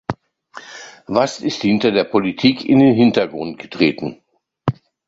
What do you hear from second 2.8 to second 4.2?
Hintergrund getreten?